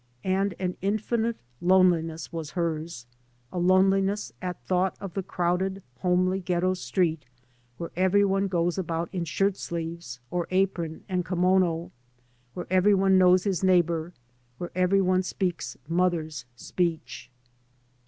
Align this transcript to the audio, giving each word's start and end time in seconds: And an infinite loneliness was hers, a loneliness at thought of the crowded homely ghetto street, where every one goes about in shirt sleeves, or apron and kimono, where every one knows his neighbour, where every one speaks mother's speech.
And 0.23 0.55
an 0.57 0.77
infinite 0.81 1.37
loneliness 1.61 2.33
was 2.33 2.53
hers, 2.57 3.05
a 3.51 3.59
loneliness 3.59 4.33
at 4.41 4.59
thought 4.65 4.97
of 4.99 5.13
the 5.13 5.21
crowded 5.21 5.83
homely 5.99 6.39
ghetto 6.39 6.73
street, 6.73 7.23
where 7.77 7.91
every 7.95 8.25
one 8.25 8.47
goes 8.47 8.79
about 8.79 9.09
in 9.13 9.25
shirt 9.25 9.57
sleeves, 9.57 10.19
or 10.31 10.47
apron 10.49 11.03
and 11.07 11.23
kimono, 11.23 11.91
where 12.55 12.65
every 12.71 12.95
one 12.95 13.19
knows 13.19 13.43
his 13.43 13.63
neighbour, 13.63 14.11
where 14.57 14.71
every 14.73 15.01
one 15.03 15.21
speaks 15.21 15.77
mother's 15.87 16.45
speech. 16.55 17.29